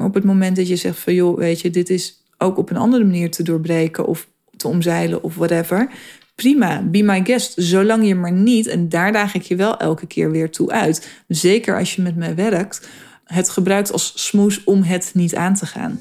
[0.00, 2.70] Maar op het moment dat je zegt van joh, weet je, dit is ook op
[2.70, 5.88] een andere manier te doorbreken of te omzeilen of whatever.
[6.34, 7.52] Prima, be my guest.
[7.56, 11.08] Zolang je maar niet, en daar daag ik je wel elke keer weer toe uit.
[11.28, 12.88] Zeker als je met mij werkt,
[13.24, 16.00] het gebruikt als smoes om het niet aan te gaan.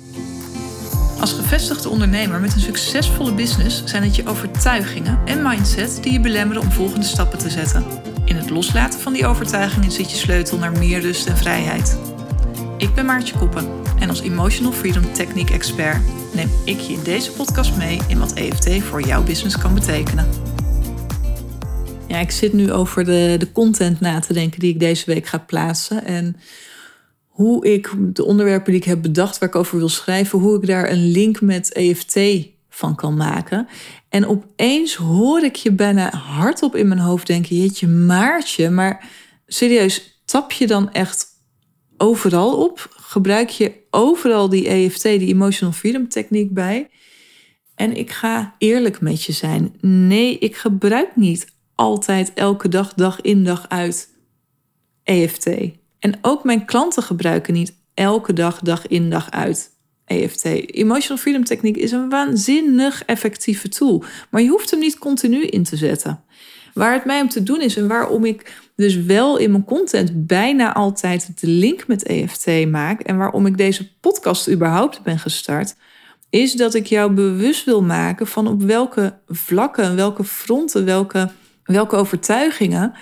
[1.20, 6.20] Als gevestigde ondernemer met een succesvolle business zijn het je overtuigingen en mindset die je
[6.20, 7.86] belemmeren om volgende stappen te zetten.
[8.26, 12.09] In het loslaten van die overtuigingen zit je sleutel naar meer rust en vrijheid.
[12.80, 13.68] Ik ben Maartje Koppen
[14.00, 16.02] en als Emotional Freedom Technique Expert
[16.34, 20.28] neem ik je in deze podcast mee in wat EFT voor jouw business kan betekenen.
[22.08, 25.26] Ja, ik zit nu over de, de content na te denken die ik deze week
[25.26, 26.06] ga plaatsen.
[26.06, 26.36] En
[27.28, 30.68] hoe ik de onderwerpen die ik heb bedacht waar ik over wil schrijven, hoe ik
[30.68, 32.20] daar een link met EFT
[32.70, 33.68] van kan maken.
[34.10, 39.10] En opeens hoor ik je bijna hardop in mijn hoofd denken: Jeetje, Maartje, maar
[39.48, 41.38] serieus, tap je dan echt
[42.00, 42.96] overal op?
[42.96, 46.90] Gebruik je overal die EFT, die Emotional Freedom Techniek bij?
[47.76, 49.76] En ik ga eerlijk met je zijn.
[49.82, 54.10] Nee, ik gebruik niet altijd elke dag, dag in, dag uit
[55.04, 55.46] EFT.
[56.00, 59.72] En ook mijn klanten gebruiken niet elke dag, dag in, dag uit
[60.06, 60.44] EFT.
[60.44, 64.04] Emotional Freedom Techniek is een waanzinnig effectieve tool.
[64.30, 66.24] Maar je hoeft hem niet continu in te zetten.
[66.74, 70.28] Waar het mij om te doen is en waarom ik dus wel in mijn content
[70.28, 75.76] bijna altijd de link met EFT maak en waarom ik deze podcast überhaupt ben gestart,
[76.30, 81.30] is dat ik jou bewust wil maken van op welke vlakken, welke fronten, welke,
[81.64, 82.94] welke overtuigingen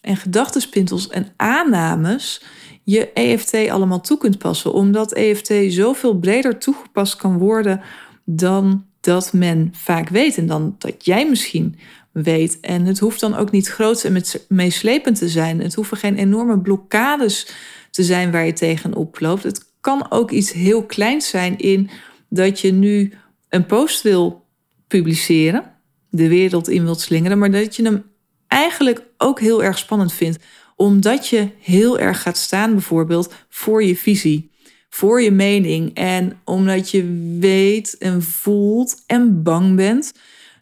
[0.00, 2.42] en gedachtenspintels en aannames
[2.84, 4.72] je EFT allemaal toe kunt passen.
[4.72, 7.80] Omdat EFT zoveel breder toegepast kan worden
[8.24, 10.38] dan dat men vaak weet.
[10.38, 11.78] En dan dat jij misschien
[12.14, 12.60] weet.
[12.60, 15.60] En het hoeft dan ook niet groot en meeslepend te zijn.
[15.60, 17.46] Het hoeven geen enorme blokkades
[17.90, 19.42] te zijn waar je tegenop loopt.
[19.42, 21.90] Het kan ook iets heel kleins zijn in
[22.28, 23.12] dat je nu
[23.48, 24.46] een post wil
[24.88, 25.72] publiceren,
[26.10, 28.04] de wereld in wilt slingeren, maar dat je hem
[28.48, 30.38] eigenlijk ook heel erg spannend vindt,
[30.76, 34.50] omdat je heel erg gaat staan bijvoorbeeld voor je visie,
[34.88, 40.12] voor je mening en omdat je weet en voelt en bang bent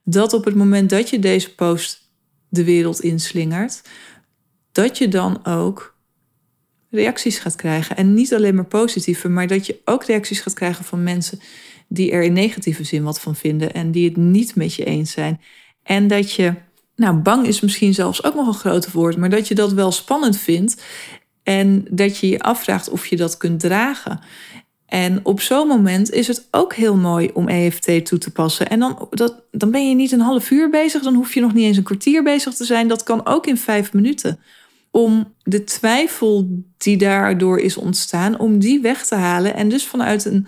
[0.05, 2.11] dat op het moment dat je deze post
[2.49, 3.83] de wereld inslingert,
[4.73, 5.97] dat je dan ook
[6.91, 7.97] reacties gaat krijgen.
[7.97, 11.41] En niet alleen maar positieve, maar dat je ook reacties gaat krijgen van mensen
[11.89, 15.11] die er in negatieve zin wat van vinden en die het niet met je eens
[15.11, 15.41] zijn.
[15.83, 16.55] En dat je
[16.97, 19.93] nou, bang is misschien zelfs ook nog een groot woord, maar dat je dat wel
[19.93, 20.83] spannend vindt
[21.43, 24.21] en dat je je afvraagt of je dat kunt dragen.
[24.93, 28.69] En op zo'n moment is het ook heel mooi om EFT toe te passen.
[28.69, 31.55] En dan, dat, dan ben je niet een half uur bezig, dan hoef je nog
[31.55, 32.89] niet eens een kwartier bezig te zijn.
[32.89, 34.39] Dat kan ook in vijf minuten.
[34.91, 39.55] Om de twijfel die daardoor is ontstaan, om die weg te halen.
[39.55, 40.47] En dus vanuit een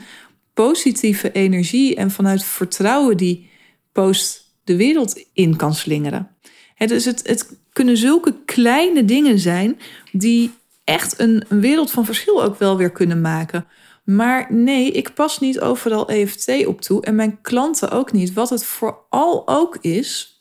[0.54, 3.50] positieve energie en vanuit vertrouwen die
[3.92, 6.30] post de wereld in kan slingeren.
[6.74, 9.78] Het, dus het, het kunnen zulke kleine dingen zijn
[10.12, 10.50] die
[10.84, 13.66] echt een, een wereld van verschil ook wel weer kunnen maken.
[14.04, 18.32] Maar nee, ik pas niet overal EFT op toe en mijn klanten ook niet.
[18.32, 20.40] Wat het vooral ook is,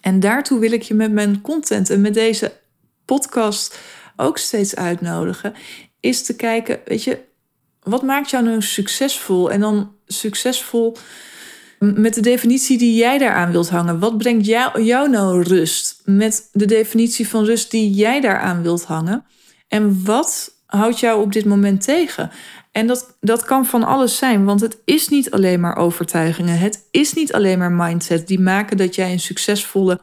[0.00, 2.52] en daartoe wil ik je met mijn content en met deze
[3.04, 3.78] podcast
[4.16, 5.54] ook steeds uitnodigen,
[6.00, 7.18] is te kijken, weet je,
[7.82, 9.50] wat maakt jou nou succesvol?
[9.50, 10.96] En dan succesvol
[11.78, 13.98] met de definitie die jij daaraan wilt hangen.
[13.98, 16.02] Wat brengt jou, jou nou rust?
[16.04, 19.24] Met de definitie van rust die jij daaraan wilt hangen.
[19.68, 22.30] En wat houdt jou op dit moment tegen?
[22.72, 26.58] En dat, dat kan van alles zijn, want het is niet alleen maar overtuigingen.
[26.58, 30.00] Het is niet alleen maar mindset die maken dat jij een succesvolle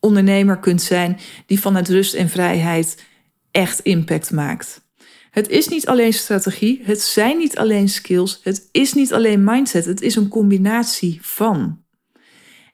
[0.00, 3.04] ondernemer kunt zijn die vanuit rust en vrijheid
[3.50, 4.88] echt impact maakt.
[5.30, 9.84] Het is niet alleen strategie, het zijn niet alleen skills, het is niet alleen mindset,
[9.84, 11.84] het is een combinatie van.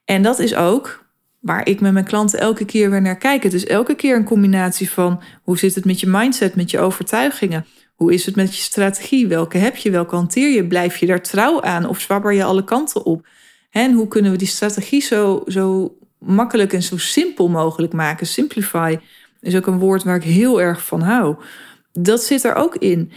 [0.04, 1.05] En dat is ook
[1.46, 3.42] waar ik met mijn klanten elke keer weer naar kijk.
[3.42, 6.78] Het is elke keer een combinatie van hoe zit het met je mindset, met je
[6.78, 7.66] overtuigingen.
[7.94, 9.26] Hoe is het met je strategie?
[9.26, 9.90] Welke heb je?
[9.90, 10.66] Welke hanteer je?
[10.66, 13.26] Blijf je daar trouw aan of zwabber je alle kanten op?
[13.70, 18.26] En hoe kunnen we die strategie zo, zo makkelijk en zo simpel mogelijk maken?
[18.26, 18.98] Simplify
[19.40, 21.36] is ook een woord waar ik heel erg van hou
[21.98, 23.12] dat zit er ook in.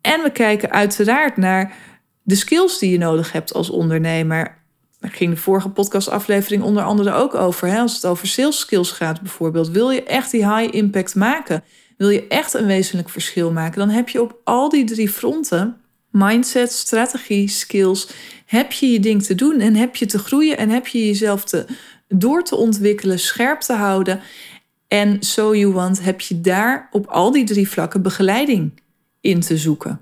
[0.00, 1.76] En we kijken uiteraard naar
[2.22, 4.59] de skills die je nodig hebt als ondernemer.
[5.00, 7.68] Daar ging de vorige podcastaflevering onder andere ook over.
[7.68, 7.78] Hè?
[7.78, 9.68] Als het over sales skills gaat bijvoorbeeld.
[9.68, 11.64] Wil je echt die high impact maken?
[11.96, 13.78] Wil je echt een wezenlijk verschil maken?
[13.78, 15.76] Dan heb je op al die drie fronten,
[16.10, 18.08] mindset, strategie, skills,
[18.46, 21.44] heb je je ding te doen en heb je te groeien en heb je jezelf
[21.44, 21.66] te,
[22.08, 24.20] door te ontwikkelen, scherp te houden.
[24.88, 28.80] En So You Want heb je daar op al die drie vlakken begeleiding
[29.20, 30.00] in te zoeken.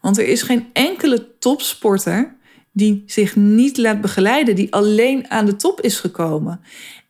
[0.00, 2.36] Want er is geen enkele topsporter
[2.76, 6.60] die zich niet laat begeleiden, die alleen aan de top is gekomen.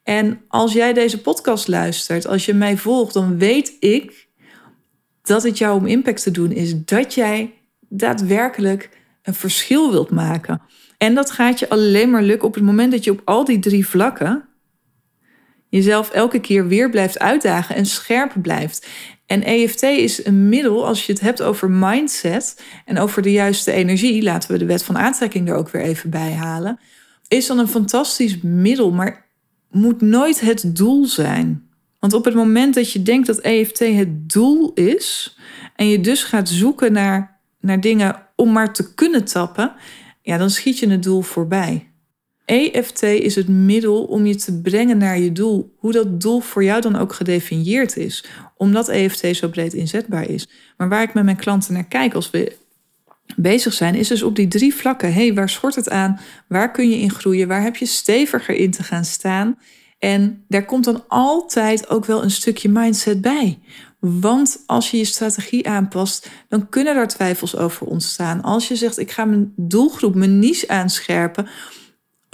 [0.02, 4.26] En als jij deze podcast luistert, als je mij volgt, dan weet ik
[5.22, 6.84] dat het jou om impact te doen is.
[6.84, 7.52] Dat jij
[7.88, 8.90] daadwerkelijk
[9.22, 10.62] een verschil wilt maken.
[10.98, 13.58] En dat gaat je alleen maar lukken op het moment dat je op al die
[13.58, 14.48] drie vlakken
[15.68, 18.86] jezelf elke keer weer blijft uitdagen en scherp blijft.
[19.26, 23.72] En EFT is een middel als je het hebt over mindset en over de juiste
[23.72, 24.22] energie.
[24.22, 26.80] Laten we de wet van aantrekking er ook weer even bij halen.
[27.28, 29.26] Is dan een fantastisch middel, maar
[29.70, 31.68] moet nooit het doel zijn.
[31.98, 35.36] Want op het moment dat je denkt dat EFT het doel is
[35.76, 39.74] en je dus gaat zoeken naar, naar dingen om maar te kunnen tappen,
[40.22, 41.86] ja, dan schiet je het doel voorbij.
[42.46, 46.64] EFT is het middel om je te brengen naar je doel, hoe dat doel voor
[46.64, 48.25] jou dan ook gedefinieerd is,
[48.56, 50.48] omdat EFT zo breed inzetbaar is.
[50.76, 52.56] Maar waar ik met mijn klanten naar kijk als we
[53.37, 55.12] bezig zijn, is dus op die drie vlakken.
[55.12, 56.20] hey, waar schort het aan?
[56.48, 57.48] Waar kun je in groeien?
[57.48, 59.58] Waar heb je steviger in te gaan staan?
[59.99, 63.58] En daar komt dan altijd ook wel een stukje mindset bij.
[64.00, 68.42] Want als je je strategie aanpast, dan kunnen daar twijfels over ontstaan.
[68.42, 71.49] Als je zegt, ik ga mijn doelgroep, mijn niche aanscherpen.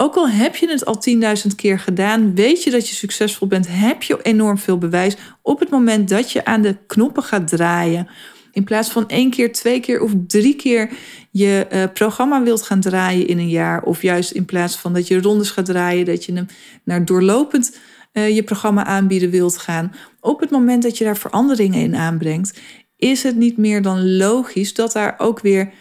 [0.03, 1.01] Ook al heb je het al
[1.47, 5.15] 10.000 keer gedaan, weet je dat je succesvol bent, heb je enorm veel bewijs.
[5.41, 8.07] Op het moment dat je aan de knoppen gaat draaien,
[8.51, 10.89] in plaats van één keer, twee keer of drie keer
[11.31, 15.07] je uh, programma wilt gaan draaien in een jaar, of juist in plaats van dat
[15.07, 16.47] je rondes gaat draaien, dat je hem
[16.83, 17.77] naar doorlopend
[18.13, 19.93] uh, je programma aanbieden wilt gaan.
[20.19, 22.59] Op het moment dat je daar veranderingen in aanbrengt,
[22.97, 25.73] is het niet meer dan logisch dat daar ook weer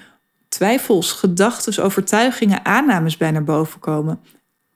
[0.52, 4.20] twijfels, gedachten, overtuigingen, aannames bij naar boven komen.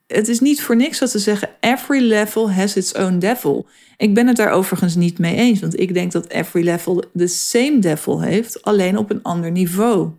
[0.07, 3.67] Het is niet voor niks dat ze zeggen: every level has its own devil.
[3.97, 7.27] Ik ben het daar overigens niet mee eens, want ik denk dat every level the
[7.27, 10.09] same devil heeft, alleen op een ander niveau.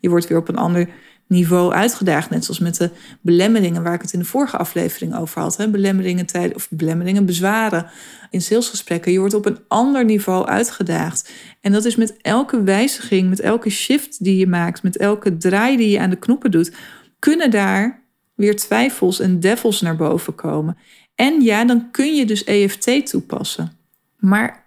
[0.00, 0.88] Je wordt weer op een ander
[1.26, 2.30] niveau uitgedaagd.
[2.30, 2.90] Net zoals met de
[3.20, 5.56] belemmeringen waar ik het in de vorige aflevering over had.
[5.56, 5.68] Hè?
[5.68, 7.90] Belemmeringen, tijd, of belemmeringen, bezwaren
[8.30, 9.12] in salesgesprekken.
[9.12, 11.30] Je wordt op een ander niveau uitgedaagd.
[11.60, 15.76] En dat is met elke wijziging, met elke shift die je maakt, met elke draai
[15.76, 16.72] die je aan de knoppen doet,
[17.18, 20.76] kunnen daar weer twijfels en devils naar boven komen.
[21.14, 23.72] En ja, dan kun je dus EFT toepassen.
[24.18, 24.66] Maar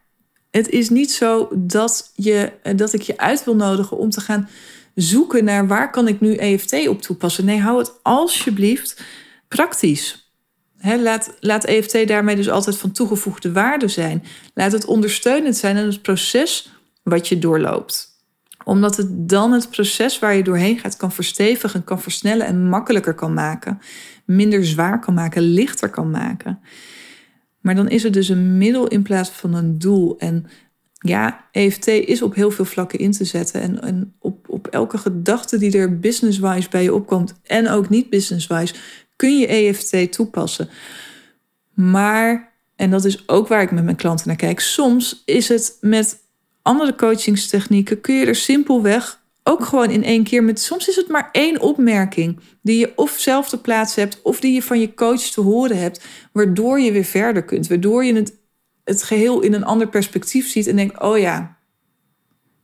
[0.52, 4.50] het is niet zo dat, je, dat ik je uit wil nodigen om te gaan
[5.02, 7.46] zoeken naar waar kan ik nu EFT op toepassen.
[7.46, 9.04] Nee, hou het alsjeblieft
[9.48, 10.34] praktisch.
[10.82, 14.24] laat, laat EFT daarmee dus altijd van toegevoegde waarde zijn.
[14.54, 16.72] Laat het ondersteunend zijn in het proces
[17.04, 18.10] wat je doorloopt
[18.70, 23.14] omdat het dan het proces waar je doorheen gaat kan verstevigen, kan versnellen en makkelijker
[23.14, 23.80] kan maken.
[24.26, 26.60] Minder zwaar kan maken, lichter kan maken.
[27.62, 30.18] Maar dan is het dus een middel in plaats van een doel.
[30.18, 30.46] En
[30.94, 33.62] ja, EFT is op heel veel vlakken in te zetten.
[33.62, 38.10] En, en op, op elke gedachte die er business-wise bij je opkomt en ook niet
[38.10, 38.74] business-wise,
[39.16, 40.70] kun je EFT toepassen.
[41.74, 45.78] Maar, en dat is ook waar ik met mijn klanten naar kijk, soms is het
[45.82, 46.18] met
[46.62, 51.08] andere coachingstechnieken, kun je er simpelweg ook gewoon in één keer met, soms is het
[51.08, 54.94] maar één opmerking die je of zelf te plaatsen hebt of die je van je
[54.94, 58.38] coach te horen hebt, waardoor je weer verder kunt, waardoor je het
[58.90, 61.58] het geheel in een ander perspectief ziet en denkt: oh ja,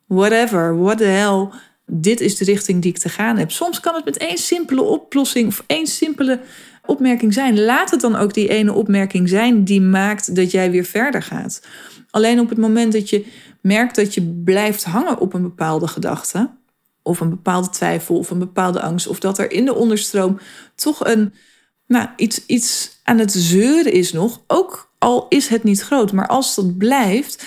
[0.05, 1.49] whatever, what the hell,
[1.85, 3.51] dit is de richting die ik te gaan heb.
[3.51, 6.39] Soms kan het met één simpele oplossing of één simpele
[6.85, 7.59] opmerking zijn.
[7.59, 11.61] Laat het dan ook die ene opmerking zijn die maakt dat jij weer verder gaat.
[12.09, 13.25] Alleen op het moment dat je
[13.61, 16.49] merkt dat je blijft hangen op een bepaalde gedachte,
[17.01, 20.39] of een bepaalde twijfel, of een bepaalde angst, of dat er in de onderstroom
[20.75, 21.33] toch een,
[21.87, 26.11] nou, iets, iets aan het zeuren is nog, ook al is het niet groot.
[26.11, 27.45] Maar als dat blijft,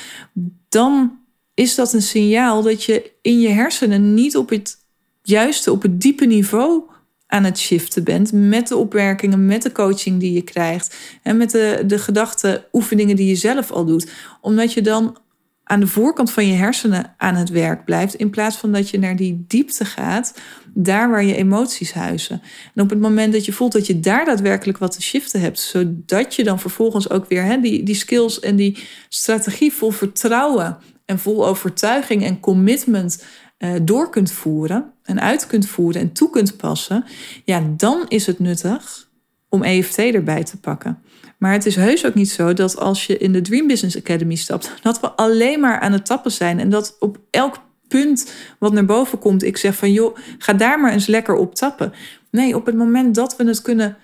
[0.69, 1.19] dan
[1.59, 4.77] is dat een signaal dat je in je hersenen niet op het
[5.23, 6.83] juiste, op het diepe niveau
[7.27, 8.33] aan het shiften bent.
[8.33, 10.97] Met de opwerkingen, met de coaching die je krijgt.
[11.23, 14.11] En met de, de gedachte, oefeningen die je zelf al doet.
[14.41, 15.17] Omdat je dan
[15.65, 18.99] aan de voorkant van je hersenen aan het werk blijft, in plaats van dat je
[18.99, 20.35] naar die diepte gaat,
[20.75, 22.43] daar waar je emoties huizen.
[22.75, 25.59] En op het moment dat je voelt dat je daar daadwerkelijk wat te shiften hebt,
[25.59, 31.19] zodat je dan vervolgens ook weer die, die skills en die strategie vol vertrouwen en
[31.19, 33.25] vol overtuiging en commitment
[33.59, 37.05] uh, door kunt voeren en uit kunt voeren en toe kunt passen,
[37.45, 39.09] ja, dan is het nuttig
[39.49, 41.03] om EFT erbij te pakken.
[41.39, 44.35] Maar het is heus ook niet zo dat als je in de Dream Business Academy
[44.35, 46.59] stapt, dat we alleen maar aan het tappen zijn.
[46.59, 47.57] En dat op elk
[47.89, 51.55] punt wat naar boven komt, ik zeg van joh, ga daar maar eens lekker op
[51.55, 51.93] tappen.
[52.31, 53.97] Nee, op het moment dat we het kunnen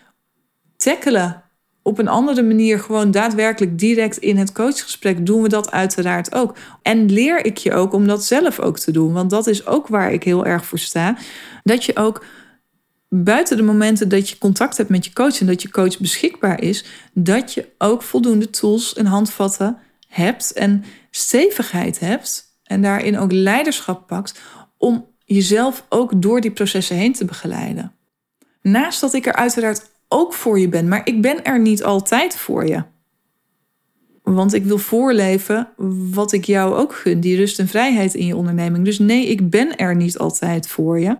[0.76, 1.43] tackelen
[1.84, 6.56] op een andere manier, gewoon daadwerkelijk direct in het coachgesprek, doen we dat uiteraard ook.
[6.82, 9.12] En leer ik je ook om dat zelf ook te doen.
[9.12, 11.16] Want dat is ook waar ik heel erg voor sta.
[11.62, 12.24] Dat je ook
[13.08, 16.60] buiten de momenten dat je contact hebt met je coach en dat je coach beschikbaar
[16.60, 23.32] is, dat je ook voldoende tools en handvatten hebt en stevigheid hebt en daarin ook
[23.32, 24.40] leiderschap pakt
[24.76, 27.92] om jezelf ook door die processen heen te begeleiden.
[28.62, 32.36] Naast dat ik er uiteraard ook voor je ben, maar ik ben er niet altijd
[32.36, 32.84] voor je.
[34.22, 35.68] Want ik wil voorleven
[36.12, 38.84] wat ik jou ook gun, die rust en vrijheid in je onderneming.
[38.84, 41.18] Dus nee, ik ben er niet altijd voor je.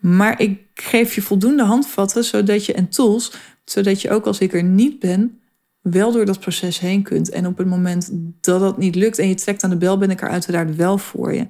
[0.00, 3.32] Maar ik geef je voldoende handvatten zodat je, en tools,
[3.64, 5.40] zodat je ook als ik er niet ben,
[5.80, 7.30] wel door dat proces heen kunt.
[7.30, 10.10] En op het moment dat dat niet lukt en je trekt aan de bel, ben
[10.10, 11.48] ik er uiteraard wel voor je.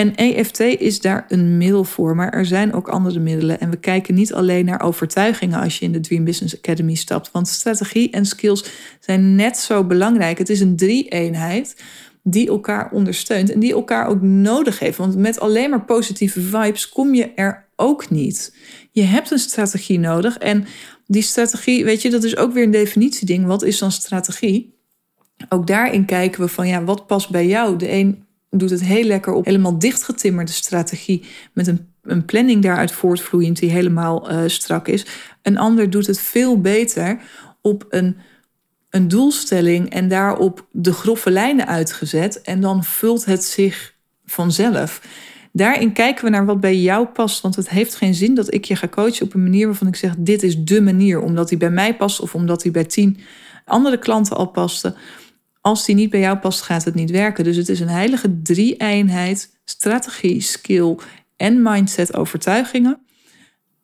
[0.00, 3.60] En EFT is daar een middel voor, maar er zijn ook andere middelen.
[3.60, 7.30] En we kijken niet alleen naar overtuigingen als je in de Dream Business Academy stapt.
[7.32, 8.64] Want strategie en skills
[9.00, 10.38] zijn net zo belangrijk.
[10.38, 11.82] Het is een drie-eenheid
[12.22, 14.96] die elkaar ondersteunt en die elkaar ook nodig heeft.
[14.96, 18.56] Want met alleen maar positieve vibes kom je er ook niet.
[18.90, 20.66] Je hebt een strategie nodig en
[21.06, 23.46] die strategie, weet je, dat is ook weer een definitieding.
[23.46, 24.78] Wat is dan strategie?
[25.48, 27.76] Ook daarin kijken we van ja, wat past bij jou?
[27.76, 32.92] De een doet het heel lekker op helemaal dichtgetimmerde strategie met een, een planning daaruit
[32.92, 35.06] voortvloeiend die helemaal uh, strak is.
[35.42, 37.20] Een ander doet het veel beter
[37.62, 38.16] op een,
[38.90, 45.00] een doelstelling en daarop de grove lijnen uitgezet en dan vult het zich vanzelf.
[45.52, 47.40] Daarin kijken we naar wat bij jou past.
[47.40, 49.96] Want het heeft geen zin dat ik je ga coachen op een manier waarvan ik
[49.96, 53.20] zeg: dit is de manier, omdat die bij mij past of omdat die bij tien
[53.64, 54.94] andere klanten al paste.
[55.60, 57.44] Als die niet bij jou past, gaat het niet werken.
[57.44, 60.96] Dus het is een heilige drie-eenheid: strategie, skill
[61.36, 63.00] en mindset overtuigingen.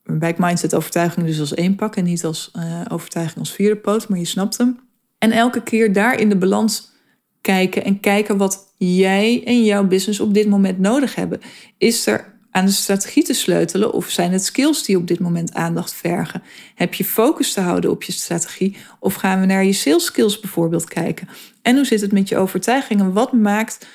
[0.02, 4.08] Waarbij mindset overtuigingen dus als één pak en niet als uh, overtuiging als vierde poot,
[4.08, 4.78] maar je snapt hem.
[5.18, 6.94] En elke keer daar in de balans
[7.40, 11.40] kijken en kijken wat jij en jouw business op dit moment nodig hebben.
[11.78, 15.54] Is er aan de strategie te sleutelen of zijn het skills die op dit moment
[15.54, 16.42] aandacht vergen?
[16.74, 20.40] Heb je focus te houden op je strategie of gaan we naar je sales skills
[20.40, 21.28] bijvoorbeeld kijken?
[21.62, 23.12] En hoe zit het met je overtuigingen?
[23.12, 23.86] Wat maakt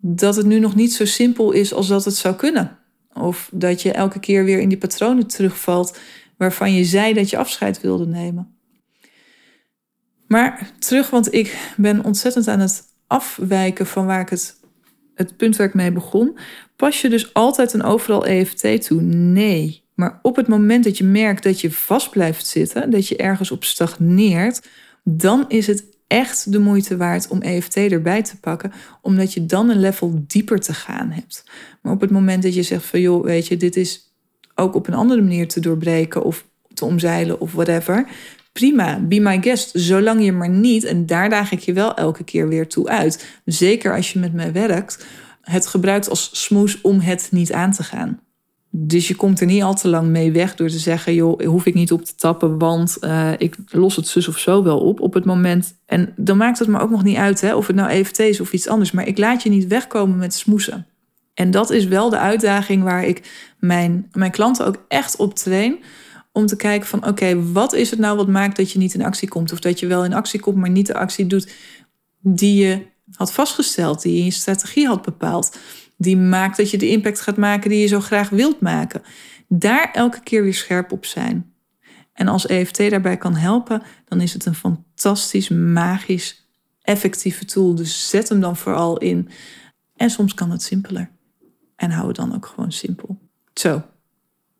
[0.00, 2.78] dat het nu nog niet zo simpel is als dat het zou kunnen?
[3.12, 5.98] Of dat je elke keer weer in die patronen terugvalt
[6.36, 8.56] waarvan je zei dat je afscheid wilde nemen.
[10.26, 14.60] Maar terug, want ik ben ontzettend aan het afwijken van waar ik het,
[15.14, 16.38] het punt waar ik mee begon.
[16.76, 19.00] Pas je dus altijd en overal EFT toe?
[19.02, 19.82] Nee.
[19.94, 23.50] Maar op het moment dat je merkt dat je vast blijft zitten, dat je ergens
[23.50, 24.68] op stagneert,
[25.04, 29.70] dan is het echt de moeite waard om EFT erbij te pakken, omdat je dan
[29.70, 31.44] een level dieper te gaan hebt.
[31.82, 34.12] Maar op het moment dat je zegt van joh, weet je, dit is
[34.54, 38.06] ook op een andere manier te doorbreken of te omzeilen of whatever,
[38.52, 39.70] prima, be my guest.
[39.74, 43.26] Zolang je maar niet, en daar daag ik je wel elke keer weer toe uit.
[43.44, 45.06] Zeker als je met mij werkt,
[45.44, 48.20] het gebruikt als smoes om het niet aan te gaan.
[48.76, 51.66] Dus je komt er niet al te lang mee weg door te zeggen: joh, hoef
[51.66, 55.00] ik niet op te tappen, want uh, ik los het zus of zo wel op
[55.00, 55.74] op het moment.
[55.86, 58.40] En dan maakt het me ook nog niet uit hè, of het nou EFT is
[58.40, 58.90] of iets anders.
[58.90, 60.86] Maar ik laat je niet wegkomen met smoesen.
[61.34, 65.78] En dat is wel de uitdaging waar ik mijn, mijn klanten ook echt op train
[66.32, 69.04] om te kijken van oké, wat is het nou wat maakt dat je niet in
[69.04, 69.52] actie komt?
[69.52, 71.52] Of dat je wel in actie komt, maar niet de actie doet
[72.20, 75.58] die je had vastgesteld, die je je strategie had bepaald.
[75.96, 79.02] Die maakt dat je de impact gaat maken die je zo graag wilt maken.
[79.48, 81.52] Daar elke keer weer scherp op zijn.
[82.12, 86.48] En als EFT daarbij kan helpen, dan is het een fantastisch, magisch,
[86.82, 87.74] effectieve tool.
[87.74, 89.28] Dus zet hem dan vooral in.
[89.96, 91.10] En soms kan het simpeler.
[91.76, 93.18] En hou het dan ook gewoon simpel.
[93.54, 93.82] Zo,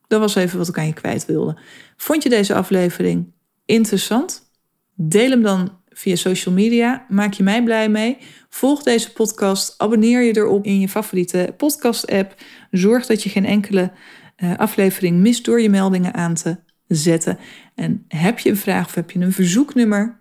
[0.07, 1.59] dat was even wat ik aan je kwijt wilde.
[1.97, 3.33] Vond je deze aflevering
[3.65, 4.51] interessant?
[4.95, 7.07] Deel hem dan via social media.
[7.09, 8.17] Maak je mij blij mee.
[8.49, 9.75] Volg deze podcast.
[9.79, 12.35] Abonneer je erop in je favoriete podcast-app.
[12.71, 13.93] Zorg dat je geen enkele
[14.37, 17.39] uh, aflevering mist door je meldingen aan te zetten.
[17.75, 20.21] En heb je een vraag of heb je een verzoeknummer?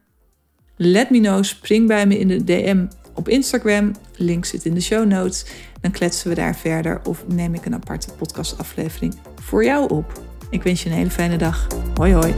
[0.75, 1.43] Let me know.
[1.43, 3.91] Spring bij me in de DM op Instagram.
[4.17, 5.45] Link zit in de show notes.
[5.81, 10.21] Dan kletsen we daar verder of neem ik een aparte podcastaflevering voor jou op.
[10.49, 11.67] Ik wens je een hele fijne dag.
[11.93, 12.33] Hoi hoi.